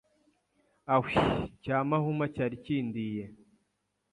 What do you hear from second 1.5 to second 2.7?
Cya mahuma cyari